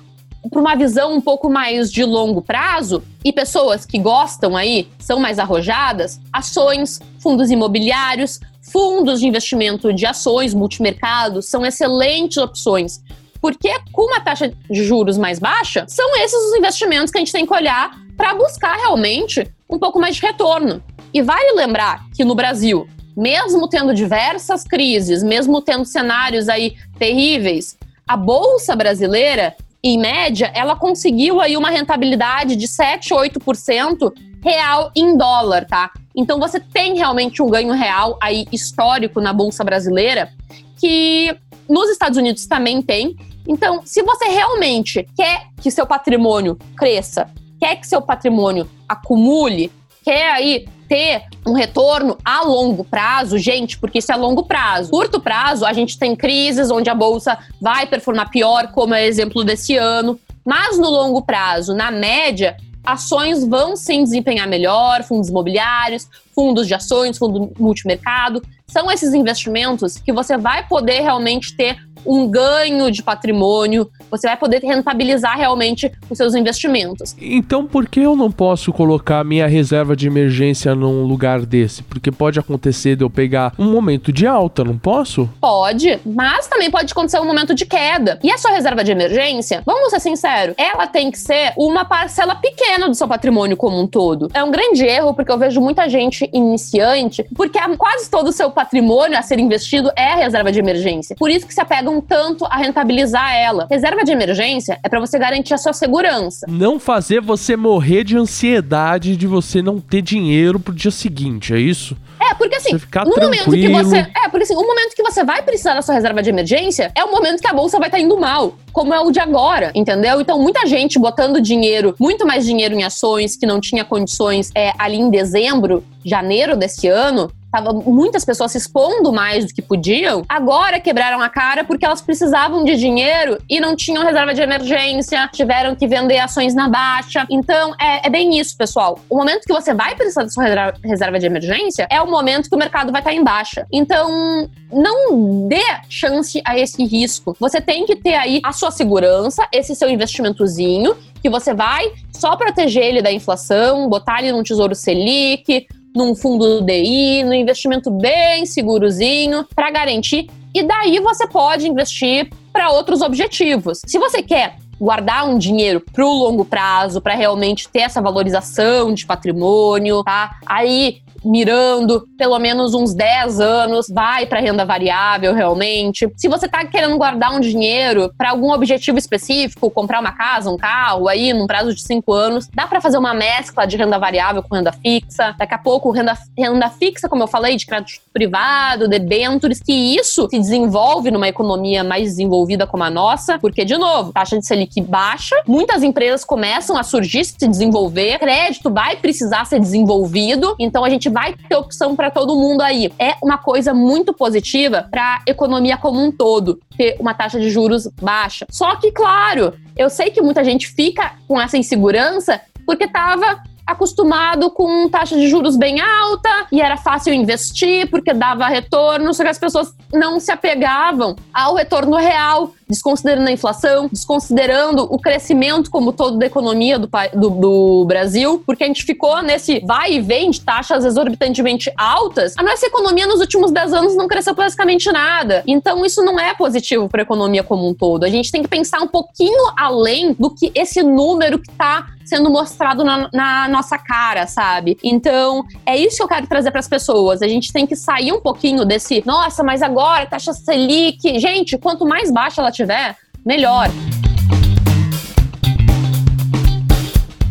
[0.51, 5.17] para uma visão um pouco mais de longo prazo e pessoas que gostam aí, são
[5.17, 13.01] mais arrojadas, ações, fundos imobiliários, fundos de investimento de ações, multimercado, são excelentes opções.
[13.39, 17.31] Porque com uma taxa de juros mais baixa, são esses os investimentos que a gente
[17.31, 20.83] tem que olhar para buscar realmente um pouco mais de retorno.
[21.13, 27.77] E vale lembrar que no Brasil, mesmo tendo diversas crises, mesmo tendo cenários aí terríveis,
[28.07, 34.11] a bolsa brasileira em média, ela conseguiu aí uma rentabilidade de 7, 8%
[34.43, 35.91] real em dólar, tá?
[36.15, 40.31] Então você tem realmente um ganho real aí histórico na bolsa brasileira
[40.79, 41.35] que
[41.69, 43.15] nos Estados Unidos também tem.
[43.47, 49.71] Então, se você realmente quer que seu patrimônio cresça, quer que seu patrimônio acumule,
[50.03, 54.89] quer aí ter um retorno a longo prazo, gente, porque isso é longo prazo.
[54.89, 59.43] Curto prazo, a gente tem crises onde a bolsa vai performar pior, como é exemplo
[59.43, 60.19] desse ano.
[60.45, 66.73] Mas no longo prazo, na média, ações vão sim desempenhar melhor, fundos imobiliários, fundos de
[66.73, 68.41] ações, fundo multimercado.
[68.69, 74.37] São esses investimentos que você vai poder realmente ter um ganho de patrimônio Você vai
[74.37, 77.15] poder rentabilizar realmente os seus investimentos.
[77.19, 81.83] Então por que eu não posso colocar minha reserva de emergência num lugar desse?
[81.83, 85.29] Porque pode acontecer de eu pegar um momento de alta, não posso?
[85.41, 88.19] Pode, mas também pode acontecer um momento de queda.
[88.23, 92.35] E a sua reserva de emergência, vamos ser sinceros, ela tem que ser uma parcela
[92.35, 94.29] pequena do seu patrimônio como um todo.
[94.33, 98.49] É um grande erro, porque eu vejo muita gente iniciante, porque quase todo o seu
[98.57, 101.15] patrimônio a ser investido é a reserva de emergência.
[101.15, 103.67] Por isso que se apegam tanto a rentabilizar ela.
[103.69, 106.47] Reserva de emergência é para você garantir a sua segurança.
[106.49, 111.59] Não fazer você morrer de ansiedade de você não ter dinheiro pro dia seguinte, é
[111.59, 111.95] isso?
[112.19, 113.83] É, porque assim, no momento que tranquilo.
[113.83, 113.97] você.
[113.97, 117.03] É, porque assim, o momento que você vai precisar da sua reserva de emergência é
[117.03, 118.55] o momento que a bolsa vai estar indo mal.
[118.71, 120.19] Como é o de agora, entendeu?
[120.19, 124.73] Então, muita gente botando dinheiro, muito mais dinheiro em ações que não tinha condições é,
[124.79, 127.31] ali em dezembro, janeiro desse ano.
[127.57, 130.23] Tava muitas pessoas se expondo mais do que podiam.
[130.29, 135.27] Agora quebraram a cara porque elas precisavam de dinheiro e não tinham reserva de emergência,
[135.33, 137.25] tiveram que vender ações na baixa.
[137.31, 138.99] Então, é, é bem isso, pessoal.
[139.09, 140.43] O momento que você vai precisar da sua
[140.83, 143.65] reserva- de emergência é o momento que o mercado vai estar em baixa.
[143.73, 147.35] Então, não dê chance a esse risco.
[147.39, 152.35] Você tem que ter aí a sua segurança, esse seu investimentozinho, que você vai só
[152.35, 158.45] proteger ele da inflação, botar ele num tesouro Selic, num fundo DI, num investimento bem
[158.45, 160.29] segurozinho, para garantir.
[160.53, 163.81] E daí você pode investir para outros objetivos.
[163.85, 169.05] Se você quer guardar um dinheiro pro longo prazo, para realmente ter essa valorização de
[169.05, 170.37] patrimônio, tá?
[170.45, 176.09] Aí mirando pelo menos uns 10 anos, vai para renda variável realmente.
[176.15, 180.57] Se você tá querendo guardar um dinheiro para algum objetivo específico, comprar uma casa, um
[180.57, 184.41] carro aí num prazo de 5 anos, dá para fazer uma mescla de renda variável
[184.41, 185.35] com renda fixa.
[185.37, 190.27] Daqui a pouco renda, renda fixa, como eu falei, de crédito privado, debentures, que isso
[190.29, 194.66] se desenvolve numa economia mais desenvolvida como a nossa, porque de novo, taxa de Selic
[194.81, 200.89] baixa, muitas empresas começam a surgir, se desenvolver, crédito vai precisar ser desenvolvido, então a
[200.89, 202.91] gente vai ter opção para todo mundo aí.
[202.99, 207.49] É uma coisa muito positiva para a economia como um todo, ter uma taxa de
[207.49, 208.45] juros baixa.
[208.49, 214.49] Só que, claro, eu sei que muita gente fica com essa insegurança porque estava acostumado
[214.49, 219.29] com taxa de juros bem alta e era fácil investir porque dava retorno, só que
[219.29, 225.93] as pessoas não se apegavam ao retorno real, desconsiderando a inflação, desconsiderando o crescimento como
[225.93, 230.31] todo da economia do, do- do Brasil, porque a gente ficou nesse vai e vem
[230.31, 232.33] de taxas exorbitantemente altas.
[232.37, 235.43] A nossa economia nos últimos 10 anos não cresceu basicamente nada.
[235.47, 238.03] Então isso não é positivo para a economia como um todo.
[238.03, 242.29] A gente tem que pensar um pouquinho além do que esse número que está sendo
[242.29, 244.77] mostrado na, na nossa cara, sabe?
[244.83, 247.21] Então, é isso que eu quero trazer para as pessoas.
[247.21, 251.19] A gente tem que sair um pouquinho desse, nossa, mas agora taxa Selic.
[251.19, 253.69] Gente, quanto mais baixa ela tiver, melhor.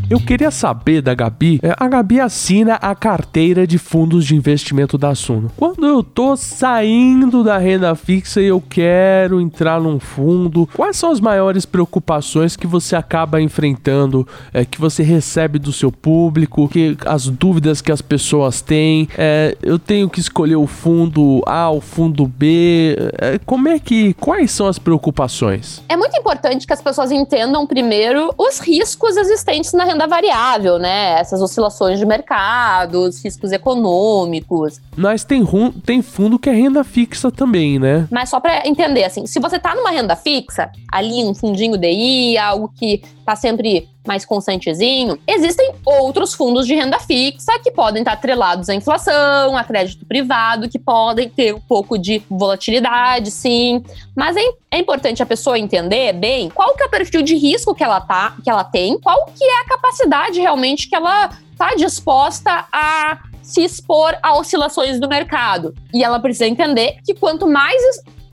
[0.09, 1.59] Eu queria saber da Gabi.
[1.61, 5.51] é, A Gabi assina a carteira de fundos de investimento da Suno.
[5.57, 11.11] Quando eu tô saindo da renda fixa e eu quero entrar num fundo, quais são
[11.11, 16.97] as maiores preocupações que você acaba enfrentando, é, que você recebe do seu público, que
[17.05, 19.09] as dúvidas que as pessoas têm?
[19.19, 22.97] É, eu tenho que escolher o fundo A, o fundo B.
[23.21, 24.15] é, como é que.
[24.15, 25.83] Quais são as preocupações?
[25.89, 31.13] É muito importante que as pessoas entendam primeiro os riscos existentes na renda variável, né?
[31.21, 34.81] Essas oscilações de mercado, os riscos econômicos.
[34.97, 38.09] Mas tem, rum- tem fundo que é renda fixa também, né?
[38.11, 42.37] Mas só para entender, assim, se você tá numa renda fixa, ali um fundinho DI,
[42.39, 48.13] algo que tá sempre mais constantezinho, existem outros fundos de renda fixa que podem estar
[48.13, 53.85] atrelados à inflação, a crédito privado, que podem ter um pouco de volatilidade, sim.
[54.15, 54.41] Mas é,
[54.71, 58.01] é importante a pessoa entender bem qual que é o perfil de risco que ela
[58.01, 63.19] tá, que ela tem, qual que é a capacidade realmente que ela tá disposta a
[63.43, 65.73] se expor a oscilações do mercado.
[65.95, 67.81] E ela precisa entender que quanto mais,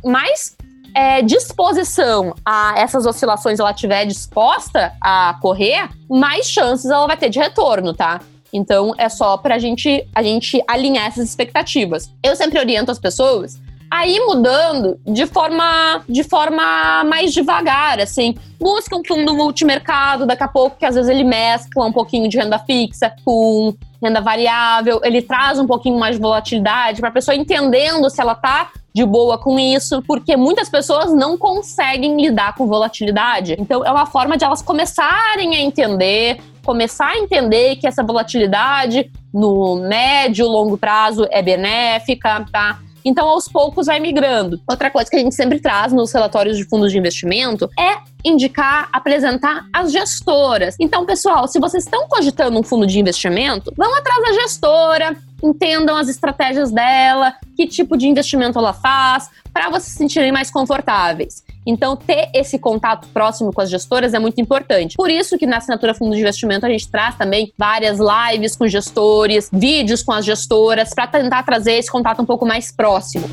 [0.03, 0.57] mais
[0.93, 7.29] é, disposição a essas oscilações ela tiver disposta a correr, mais chances ela vai ter
[7.29, 8.21] de retorno, tá?
[8.51, 12.11] Então é só pra gente, a gente alinhar essas expectativas.
[12.23, 13.59] Eu sempre oriento as pessoas
[13.93, 18.33] a ir mudando de forma, de forma mais devagar, assim.
[18.59, 22.35] Busca um fundo multimercado, daqui a pouco, que às vezes ele mescla um pouquinho de
[22.35, 27.35] renda fixa com renda variável, ele traz um pouquinho mais de volatilidade para a pessoa
[27.35, 32.65] entendendo se ela tá de boa com isso, porque muitas pessoas não conseguem lidar com
[32.65, 33.55] volatilidade.
[33.59, 39.11] Então é uma forma de elas começarem a entender, começar a entender que essa volatilidade
[39.31, 42.79] no médio, longo prazo é benéfica, tá?
[43.05, 44.59] Então, aos poucos, vai migrando.
[44.67, 48.89] Outra coisa que a gente sempre traz nos relatórios de fundos de investimento é indicar,
[48.91, 50.75] apresentar as gestoras.
[50.79, 55.97] Então, pessoal, se vocês estão cogitando um fundo de investimento, vão atrás da gestora, entendam
[55.97, 61.43] as estratégias dela, que tipo de investimento ela faz, para vocês se sentirem mais confortáveis.
[61.65, 64.95] Então, ter esse contato próximo com as gestoras é muito importante.
[64.95, 68.67] Por isso que na assinatura Fundo de Investimento a gente traz também várias lives com
[68.67, 73.29] gestores, vídeos com as gestoras, para tentar trazer esse contato um pouco mais próximo.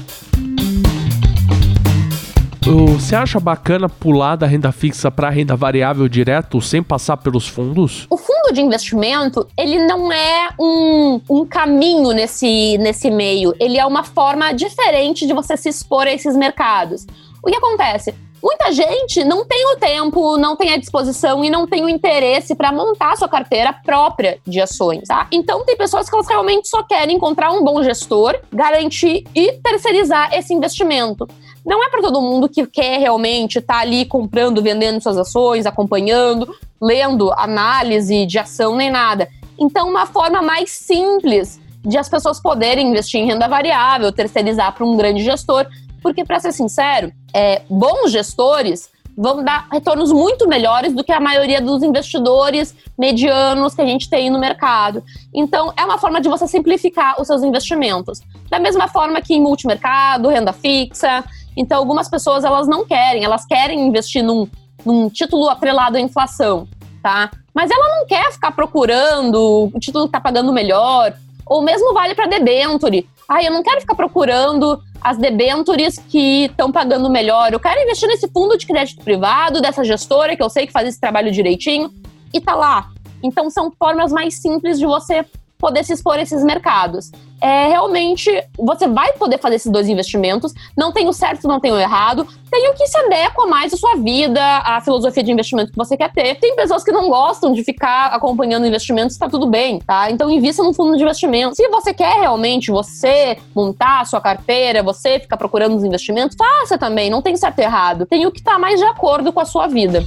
[2.63, 8.07] Você acha bacana pular da renda fixa para renda variável direto sem passar pelos fundos?
[8.11, 13.55] O fundo de investimento, ele não é um, um caminho nesse, nesse meio.
[13.59, 17.07] Ele é uma forma diferente de você se expor a esses mercados.
[17.43, 18.15] O que acontece?
[18.43, 22.55] Muita gente não tem o tempo, não tem a disposição e não tem o interesse
[22.55, 25.27] para montar sua carteira própria de ações, tá?
[25.31, 30.35] Então tem pessoas que elas realmente só querem encontrar um bom gestor, garantir e terceirizar
[30.35, 31.29] esse investimento.
[31.65, 35.67] Não é para todo mundo que quer realmente estar tá ali comprando, vendendo suas ações,
[35.67, 39.29] acompanhando, lendo análise de ação nem nada.
[39.59, 44.85] Então, uma forma mais simples de as pessoas poderem investir em renda variável, terceirizar para
[44.85, 45.67] um grande gestor,
[46.03, 51.21] porque, para ser sincero, é, bons gestores vão dar retornos muito melhores do que a
[51.21, 55.03] maioria dos investidores medianos que a gente tem no mercado.
[55.35, 58.21] Então, é uma forma de você simplificar os seus investimentos.
[58.49, 61.23] Da mesma forma que em multimercado, renda fixa.
[61.57, 64.49] Então, algumas pessoas elas não querem, elas querem investir num,
[64.85, 66.69] num título atrelado à inflação,
[67.03, 67.31] tá?
[67.55, 72.15] Mas ela não quer ficar procurando o título que está pagando melhor, ou mesmo vale
[72.15, 73.09] para debenture.
[73.29, 77.53] Ah, eu não quero ficar procurando as debentures que estão pagando melhor.
[77.53, 80.89] Eu quero investir nesse fundo de crédito privado dessa gestora que eu sei que faz
[80.89, 81.93] esse trabalho direitinho
[82.33, 82.91] e tá lá.
[83.23, 85.25] Então são formas mais simples de você
[85.61, 87.13] poder se expor a esses mercados.
[87.41, 90.53] É, realmente, você vai poder fazer esses dois investimentos.
[90.77, 92.27] Não tem o certo, não tem o errado.
[92.51, 95.97] Tem o que se adequa mais à sua vida, à filosofia de investimento que você
[95.97, 96.35] quer ter.
[96.37, 100.11] Tem pessoas que não gostam de ficar acompanhando investimentos, está tudo bem, tá?
[100.11, 101.55] Então, invista num fundo de investimento.
[101.55, 106.77] Se você quer realmente você montar a sua carteira, você ficar procurando os investimentos, faça
[106.77, 107.09] também.
[107.09, 108.05] Não tem certo e errado.
[108.05, 110.05] Tem o que está mais de acordo com a sua vida.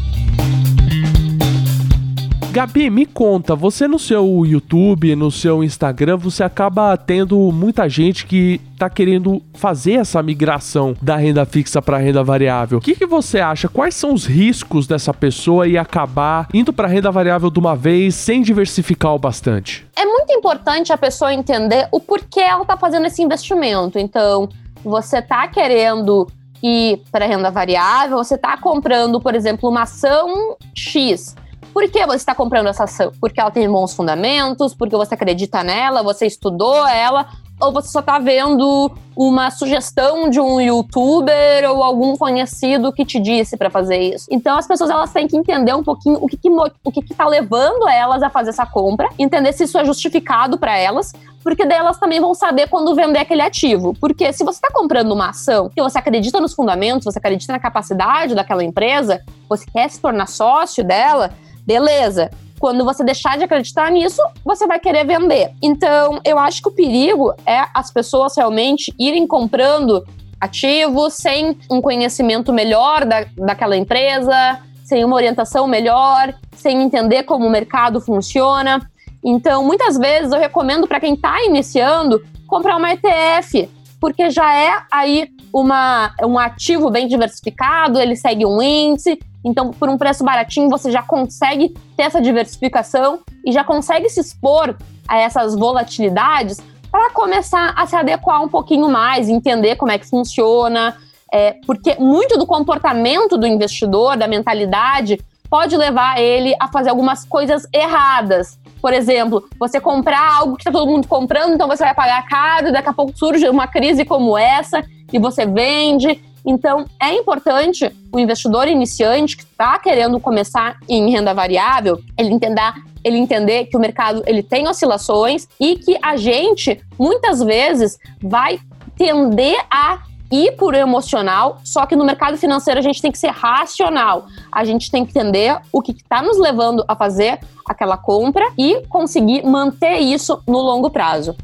[2.54, 8.28] Gabi, me conta, você no seu YouTube, no seu Instagram, você acaba tendo muita gente
[8.28, 12.78] que tá querendo fazer essa migração da renda fixa para renda variável.
[12.78, 13.68] O que, que você acha?
[13.68, 18.14] Quais são os riscos dessa pessoa e acabar indo para renda variável de uma vez
[18.14, 19.84] sem diversificar o bastante?
[19.96, 23.98] É muito importante a pessoa entender o porquê ela tá fazendo esse investimento.
[23.98, 24.48] Então,
[24.84, 26.28] você tá querendo
[26.62, 31.36] ir para renda variável, você tá comprando, por exemplo, uma ação X
[31.74, 33.12] por que você está comprando essa ação?
[33.20, 37.28] Porque ela tem bons fundamentos, porque você acredita nela, você estudou ela,
[37.60, 43.20] ou você só está vendo uma sugestão de um youtuber ou algum conhecido que te
[43.20, 44.28] disse para fazer isso.
[44.30, 47.14] Então as pessoas elas têm que entender um pouquinho o que, que o que, que
[47.14, 51.14] tá levando elas a fazer essa compra, entender se isso é justificado para elas,
[51.44, 53.94] porque daí elas também vão saber quando vender aquele ativo.
[54.00, 57.60] Porque se você está comprando uma ação e você acredita nos fundamentos, você acredita na
[57.60, 61.32] capacidade daquela empresa, você quer se tornar sócio dela,
[61.66, 62.30] Beleza.
[62.60, 65.52] Quando você deixar de acreditar nisso, você vai querer vender.
[65.62, 70.04] Então, eu acho que o perigo é as pessoas realmente irem comprando
[70.40, 77.48] ativos sem um conhecimento melhor da, daquela empresa, sem uma orientação melhor, sem entender como
[77.48, 78.80] o mercado funciona.
[79.24, 84.82] Então, muitas vezes eu recomendo para quem está iniciando comprar uma ETF, porque já é
[84.92, 90.70] aí uma, um ativo bem diversificado, ele segue um índice, então, por um preço baratinho,
[90.70, 94.76] você já consegue ter essa diversificação e já consegue se expor
[95.08, 100.08] a essas volatilidades para começar a se adequar um pouquinho mais, entender como é que
[100.08, 100.96] funciona,
[101.32, 105.20] é, porque muito do comportamento do investidor, da mentalidade,
[105.50, 108.60] pode levar ele a fazer algumas coisas erradas.
[108.82, 112.72] Por exemplo, você comprar algo que está todo mundo comprando, então você vai pagar caro,
[112.72, 116.22] daqui a pouco surge uma crise como essa e você vende.
[116.46, 122.74] Então, é importante o investidor iniciante que está querendo começar em renda variável, ele entender,
[123.04, 128.60] ele entender que o mercado ele tem oscilações e que a gente, muitas vezes, vai
[128.98, 133.30] tender a ir por emocional, só que no mercado financeiro a gente tem que ser
[133.30, 134.26] racional.
[134.52, 138.82] A gente tem que entender o que está nos levando a fazer aquela compra e
[138.88, 141.36] conseguir manter isso no longo prazo.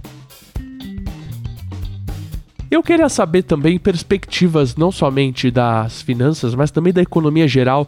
[2.72, 7.88] Eu queria saber também perspectivas não somente das finanças, mas também da economia geral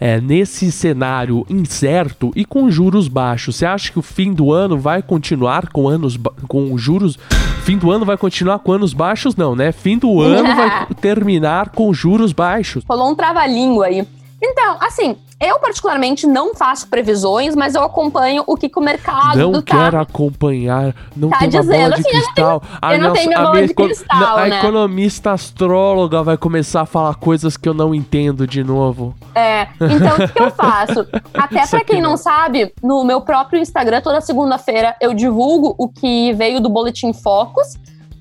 [0.00, 3.56] é, nesse cenário incerto e com juros baixos.
[3.56, 6.18] Você acha que o fim do ano vai continuar com anos
[6.48, 7.18] com juros?
[7.64, 9.36] Fim do ano vai continuar com anos baixos?
[9.36, 9.70] Não, né?
[9.70, 12.82] Fim do ano vai terminar com juros baixos.
[12.84, 14.06] Falou um trava-língua aí.
[14.44, 19.38] Então, assim, eu particularmente não faço previsões, mas eu acompanho o que, que o mercado
[19.38, 21.90] Não tá quero acompanhar, não tá tem dizendo.
[21.90, 22.62] bola de Assim, eu não cristal.
[22.92, 24.58] eu não tenho minha a bola minha de eco- cristal, a né?
[24.58, 29.14] economista astróloga vai começar a falar coisas que eu não entendo de novo.
[29.32, 31.06] É, então o que, que eu faço?
[31.34, 32.16] Até aqui quem não não.
[32.16, 37.76] sabe, no meu próprio Instagram, toda segunda-feira eu divulgo o que veio do Boletim Focus.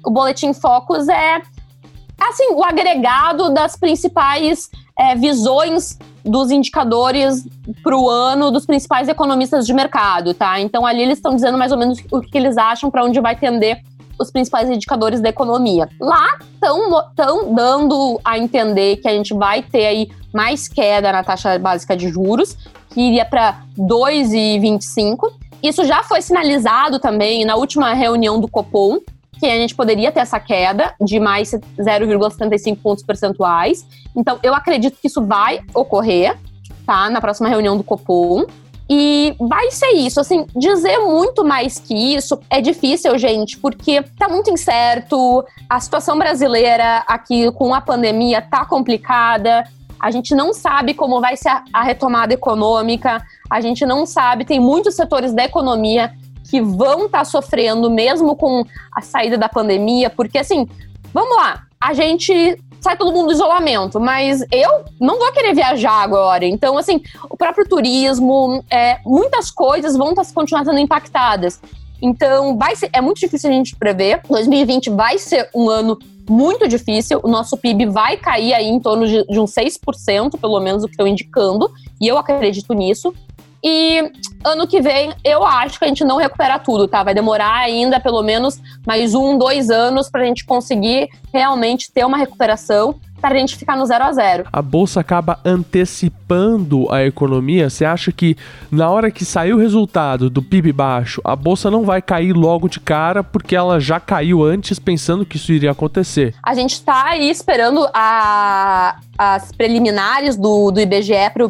[0.06, 1.42] O Boletim Focus é,
[2.20, 7.48] assim, o agregado das principais é, visões dos indicadores
[7.84, 10.60] para o ano dos principais economistas de mercado, tá?
[10.60, 13.36] Então ali eles estão dizendo mais ou menos o que eles acham para onde vai
[13.36, 13.82] tender
[14.20, 15.90] os principais indicadores da economia.
[16.00, 21.58] Lá estão dando a entender que a gente vai ter aí mais queda na taxa
[21.58, 22.56] básica de juros,
[22.92, 25.32] que iria para 2,25.
[25.64, 29.00] Isso já foi sinalizado também na última reunião do Copom,
[29.42, 33.84] que a gente poderia ter essa queda de mais 0,75 pontos percentuais.
[34.16, 36.38] Então, eu acredito que isso vai ocorrer,
[36.86, 37.10] tá?
[37.10, 38.46] Na próxima reunião do Copom.
[38.88, 44.30] E vai ser isso, assim, dizer muito mais que isso é difícil, gente, porque tá
[44.30, 49.64] muito incerto, a situação brasileira aqui com a pandemia tá complicada,
[50.00, 54.60] a gente não sabe como vai ser a, retomada econômica, a gente não sabe, tem
[54.60, 56.12] muitos setores da economia
[56.52, 60.68] que vão estar sofrendo mesmo com a saída da pandemia, porque assim,
[61.14, 66.04] vamos lá, a gente sai todo mundo do isolamento, mas eu não vou querer viajar
[66.04, 66.46] agora.
[66.46, 71.62] Então, assim, o próprio turismo, é, muitas coisas vão tá, continuar sendo impactadas.
[72.02, 74.22] Então, vai ser, é muito difícil a gente prever.
[74.28, 75.98] 2020 vai ser um ano
[76.28, 77.20] muito difícil.
[77.24, 80.88] O nosso PIB vai cair aí em torno de, de uns 6%, pelo menos o
[80.88, 83.14] que estão indicando, e eu acredito nisso.
[83.64, 84.12] E
[84.44, 87.04] ano que vem, eu acho que a gente não recupera tudo, tá?
[87.04, 92.18] Vai demorar ainda pelo menos mais um, dois anos pra gente conseguir realmente ter uma
[92.18, 94.46] recuperação para a gente ficar no zero a zero.
[94.52, 97.70] A bolsa acaba antecipando a economia.
[97.70, 98.36] Você acha que
[98.72, 102.68] na hora que sair o resultado do PIB baixo, a bolsa não vai cair logo
[102.68, 106.34] de cara porque ela já caiu antes pensando que isso iria acontecer?
[106.42, 111.46] A gente está aí esperando a, as preliminares do, do IBGE para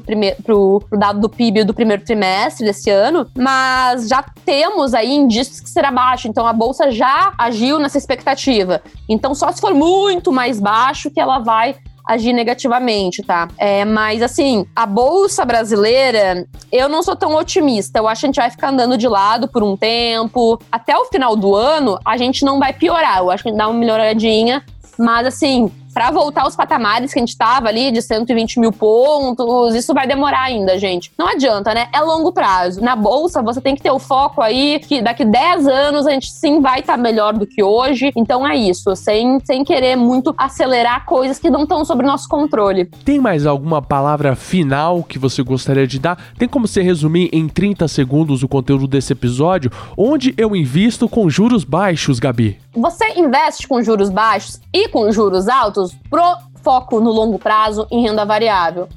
[0.54, 5.70] o dado do PIB do primeiro trimestre desse ano, mas já temos aí indícios que
[5.70, 8.82] será baixo, então a bolsa já agiu nessa expectativa.
[9.08, 13.48] Então, só se for muito mais baixo que ela vai agir negativamente, tá?
[13.58, 18.00] É, mas assim, a bolsa brasileira, eu não sou tão otimista.
[18.00, 20.60] Eu acho que a gente vai ficar andando de lado por um tempo.
[20.70, 23.20] Até o final do ano, a gente não vai piorar.
[23.20, 24.62] Eu acho que dá uma melhoradinha.
[24.98, 29.76] Mas assim, para voltar aos patamares que a gente tava ali, de 120 mil pontos,
[29.76, 31.12] isso vai demorar ainda, gente.
[31.18, 31.88] Não adianta, né?
[31.94, 32.82] É longo prazo.
[32.82, 36.32] Na bolsa, você tem que ter o foco aí que daqui 10 anos a gente
[36.32, 38.12] sim vai estar tá melhor do que hoje.
[38.16, 42.86] Então é isso, sem, sem querer muito acelerar coisas que não estão sob nosso controle.
[43.06, 46.18] Tem mais alguma palavra final que você gostaria de dar?
[46.38, 49.72] Tem como você resumir em 30 segundos o conteúdo desse episódio?
[49.98, 52.58] Onde eu invisto com juros baixos, Gabi?
[52.74, 58.02] Você investe com juros baixos e com juros altos pro foco no longo prazo em
[58.02, 58.88] renda variável.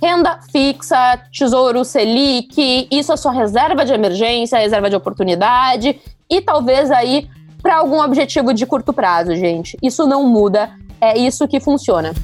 [0.00, 5.98] Renda fixa, tesouro Selic, isso é sua reserva de emergência, reserva de oportunidade
[6.30, 7.28] e talvez aí
[7.60, 9.76] para algum objetivo de curto prazo, gente.
[9.82, 10.70] Isso não muda,
[11.00, 12.14] é isso que funciona.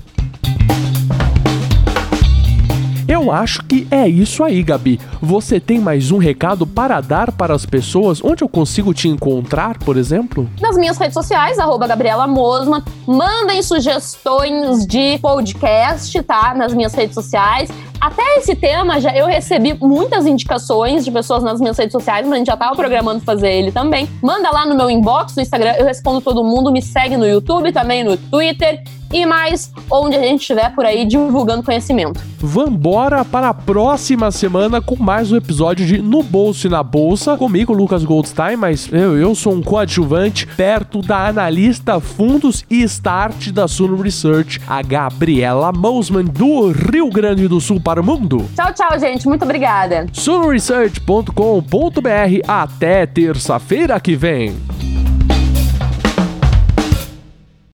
[3.12, 4.98] Eu acho que é isso aí, Gabi.
[5.20, 8.24] Você tem mais um recado para dar para as pessoas?
[8.24, 10.48] Onde eu consigo te encontrar, por exemplo?
[10.58, 12.82] Nas minhas redes sociais, arroba Gabriela Mosman.
[13.06, 16.54] Mandem sugestões de podcast, tá?
[16.54, 17.68] Nas minhas redes sociais.
[18.00, 22.32] Até esse tema, já eu recebi muitas indicações de pessoas nas minhas redes sociais, mas
[22.32, 24.08] a gente já tava programando fazer ele também.
[24.22, 26.72] Manda lá no meu inbox no Instagram, eu respondo todo mundo.
[26.72, 28.82] Me segue no YouTube, também no Twitter
[29.12, 32.20] e mais onde a gente estiver por aí divulgando conhecimento.
[32.38, 37.36] Vambora para a próxima semana com mais um episódio de No Bolso e na Bolsa.
[37.36, 43.50] Comigo, Lucas Goldstein, mas eu, eu sou um coadjuvante perto da analista fundos e start
[43.50, 48.48] da Suno Research, a Gabriela Mosman, do Rio Grande do Sul para o mundo.
[48.56, 49.28] Tchau, tchau, gente.
[49.28, 50.06] Muito obrigada.
[50.12, 52.48] sunoresearch.com.br.
[52.48, 54.56] Até terça-feira que vem.